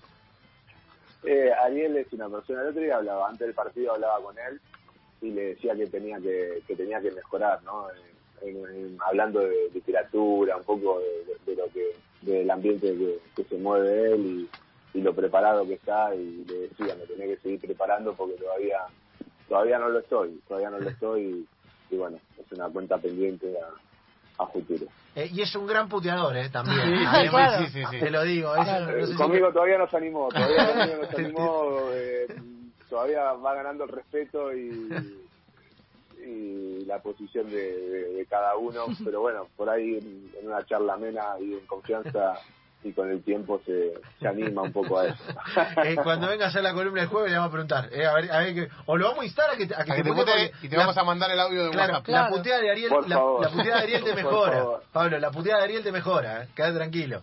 Eh, 1.23 1.51
Ariel 1.63 1.95
es 1.97 2.11
una 2.11 2.27
persona, 2.29 2.61
el 2.63 2.67
otro 2.69 2.81
día 2.81 2.97
hablaba, 2.97 3.27
antes 3.29 3.47
del 3.47 3.55
partido 3.55 3.93
hablaba 3.93 4.19
con 4.21 4.37
él 4.37 4.59
y 5.21 5.31
le 5.31 5.41
decía 5.55 5.73
que 5.75 5.87
tenía 5.87 6.17
que, 6.19 6.61
que 6.67 6.75
tenía 6.75 6.99
que 6.99 7.11
mejorar, 7.11 7.63
¿no? 7.63 7.87
En- 7.89 8.13
en- 8.49 8.65
en- 8.75 8.97
hablando 9.07 9.39
de 9.39 9.69
literatura, 9.73 10.57
un 10.57 10.63
poco 10.65 10.99
de, 10.99 11.05
de- 11.25 11.39
de 11.45 11.55
lo 11.55 11.71
que, 11.71 11.95
del 12.21 12.51
ambiente 12.51 12.87
que, 12.87 13.19
que 13.37 13.43
se 13.47 13.55
mueve 13.57 14.11
él 14.13 14.25
y, 14.25 14.49
y 14.93 15.01
lo 15.01 15.13
preparado 15.15 15.65
que 15.65 15.73
está 15.73 16.13
y 16.15 16.45
le 16.45 16.53
decía, 16.67 16.95
me 16.95 17.05
tenía 17.07 17.25
que 17.35 17.41
seguir 17.41 17.59
preparando 17.61 18.13
porque 18.15 18.35
todavía, 18.35 18.79
todavía 19.49 19.79
no 19.79 19.89
lo 19.89 19.99
estoy, 19.99 20.39
todavía 20.47 20.69
no 20.69 20.79
lo 20.79 20.89
estoy 20.89 21.47
y, 21.89 21.95
bueno, 21.95 22.19
es 22.37 22.51
una 22.51 22.69
cuenta 22.69 22.97
pendiente 22.97 23.55
a, 23.59 24.43
a 24.43 24.47
futuro. 24.47 24.85
Eh, 25.15 25.29
y 25.31 25.41
es 25.41 25.55
un 25.55 25.67
gran 25.67 25.87
puteador, 25.89 26.35
¿eh? 26.37 26.49
También. 26.49 26.81
Sí, 26.85 27.05
Además, 27.07 27.29
claro. 27.51 27.65
sí, 27.65 27.71
sí, 27.71 27.83
sí. 27.91 27.99
Te 27.99 28.09
lo 28.09 28.23
digo. 28.23 28.55
es- 28.55 28.63
Claro. 28.63 28.97
no 28.97 29.05
sé 29.05 29.11
si- 29.11 29.17
conmigo 29.17 29.53
todavía 29.53 29.77
no 29.77 29.87
se 29.89 29.97
animó, 29.97 30.29
todavía 30.29 30.57
conmigo 30.73 30.95
no 31.03 31.09
se 31.09 31.15
animó, 31.21 31.91
eh, 31.93 32.27
todavía 32.89 33.33
va 33.33 33.53
ganando 33.55 33.83
el 33.83 33.89
respeto 33.91 34.51
y, 34.55 34.89
y 36.25 36.85
la 36.85 36.99
posición 37.01 37.49
de, 37.51 37.57
de- 37.79 38.13
de 38.13 38.25
cada 38.25 38.55
uno, 38.57 38.85
pero 39.05 39.21
bueno, 39.21 39.47
por 39.55 39.69
ahí 39.69 39.97
en, 39.97 40.31
en 40.39 40.47
una 40.47 40.65
charla 40.65 40.93
amena 40.93 41.35
y 41.39 41.53
en 41.53 41.65
confianza 41.67 42.39
y 42.83 42.91
con 42.93 43.09
el 43.09 43.23
tiempo 43.23 43.61
se, 43.65 43.93
se 44.19 44.27
anima 44.27 44.61
un 44.63 44.71
poco 44.73 44.99
a 44.99 45.07
eso. 45.07 45.23
Eh, 45.83 45.95
cuando 46.03 46.27
venga 46.27 46.45
a 46.45 46.47
hacer 46.49 46.63
la 46.63 46.73
columna 46.73 47.01
el 47.03 47.07
jueves 47.07 47.31
le 47.31 47.37
vamos 47.37 47.49
a 47.49 47.51
preguntar. 47.51 47.89
eh, 47.91 48.05
a 48.05 48.13
ver, 48.13 48.31
a 48.31 48.39
ver 48.39 48.53
que, 48.53 48.67
o 48.85 48.97
lo 48.97 49.07
vamos 49.07 49.21
a 49.23 49.25
instar 49.25 49.49
a 49.51 49.57
que, 49.57 49.67
te- 49.67 49.75
a 49.75 49.83
que 49.83 49.91
A 49.91 49.95
que 49.95 50.03
te 50.03 50.09
te 50.09 50.15
putee 50.15 50.23
putee 50.33 50.49
porque 50.51 50.65
y 50.67 50.69
te 50.69 50.75
la- 50.77 50.83
vamos 50.83 50.97
a 50.97 51.03
mandar 51.03 51.31
el 51.31 51.39
audio 51.39 51.63
de 51.65 51.69
Claro, 51.71 51.93
WhatsApp. 51.93 52.05
Claro. 52.05 52.23
la 52.29 52.37
puteada 52.37 52.61
de 52.61 52.71
Ariel, 52.71 52.91
la, 52.91 52.99
la 53.41 53.49
puteada 53.49 53.77
de 53.77 53.83
Ariel 53.83 54.03
te 54.03 54.13
mejora. 54.23 54.65
Pablo, 54.91 55.19
la 55.19 55.31
puteada 55.31 55.59
de 55.59 55.63
Ariel 55.65 55.83
te 55.83 55.91
mejora, 55.91 56.43
¿eh? 56.43 56.47
Quédate 56.55 56.75
tranquilo. 56.75 57.21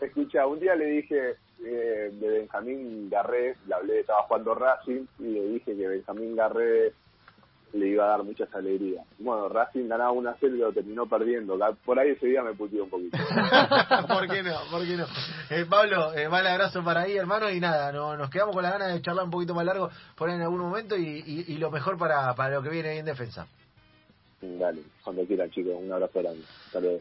Escucha, 0.00 0.46
un 0.46 0.58
día 0.60 0.74
le 0.74 0.86
dije 0.86 1.34
eh, 1.64 2.10
de 2.12 2.28
Benjamín 2.28 3.10
Garré, 3.10 3.56
le 3.68 3.74
hablé, 3.74 4.00
estaba 4.00 4.22
jugando 4.22 4.54
Racing 4.54 5.04
y 5.18 5.24
le 5.24 5.42
dije 5.48 5.76
que 5.76 5.86
Benjamín 5.88 6.34
Garré 6.34 6.92
le 7.72 7.88
iba 7.88 8.04
a 8.04 8.08
dar 8.08 8.22
muchas 8.24 8.52
alegrías. 8.54 9.04
Bueno, 9.18 9.48
Racing 9.48 9.88
ganaba 9.88 10.12
una 10.12 10.36
serie 10.38 10.56
y 10.56 10.60
lo 10.60 10.72
terminó 10.72 11.06
perdiendo. 11.06 11.58
Por 11.84 11.98
ahí 11.98 12.10
ese 12.10 12.26
día 12.26 12.42
me 12.42 12.54
puteó 12.54 12.84
un 12.84 12.90
poquito. 12.90 13.16
¿Por 14.08 14.28
qué 14.28 14.42
no? 14.42 14.56
¿Por 14.70 14.86
qué 14.86 14.96
no? 14.96 15.06
Eh, 15.50 15.66
Pablo, 15.68 16.12
eh, 16.14 16.28
mal 16.28 16.46
abrazo 16.46 16.82
para 16.82 17.02
ahí, 17.02 17.16
hermano, 17.16 17.50
y 17.50 17.60
nada, 17.60 17.92
no, 17.92 18.16
nos 18.16 18.30
quedamos 18.30 18.54
con 18.54 18.62
la 18.62 18.70
ganas 18.70 18.92
de 18.92 19.02
charlar 19.02 19.24
un 19.24 19.30
poquito 19.30 19.54
más 19.54 19.64
largo 19.64 19.90
por 20.16 20.28
ahí 20.28 20.36
en 20.36 20.42
algún 20.42 20.60
momento 20.60 20.96
y, 20.96 21.22
y, 21.26 21.44
y 21.48 21.58
lo 21.58 21.70
mejor 21.70 21.98
para, 21.98 22.34
para 22.34 22.54
lo 22.54 22.62
que 22.62 22.70
viene 22.70 22.90
ahí 22.90 22.98
en 22.98 23.06
defensa. 23.06 23.46
Dale, 24.40 24.82
cuando 25.04 25.24
quieran 25.26 25.50
chicos, 25.50 25.74
un 25.78 25.92
abrazo 25.92 26.20
grande. 26.20 26.42
Hasta 26.66 26.80
luego. 26.80 27.00